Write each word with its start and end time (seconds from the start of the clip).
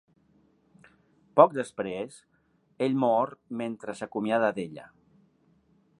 Poc 1.39 1.53
després, 1.57 2.17
ell 2.87 2.97
mor 3.05 3.35
mentre 3.61 3.99
s'acomiada 4.01 4.51
d'ella. 4.59 4.89